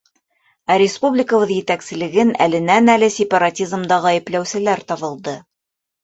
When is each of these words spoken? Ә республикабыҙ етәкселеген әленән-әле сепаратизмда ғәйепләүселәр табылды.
Ә 0.75 0.75
республикабыҙ 0.81 1.51
етәкселеген 1.55 2.31
әленән-әле 2.45 3.09
сепаратизмда 3.17 3.99
ғәйепләүселәр 4.07 4.83
табылды. 4.93 5.35